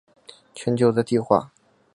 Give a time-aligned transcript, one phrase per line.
[0.55, 1.51] 全球在地化。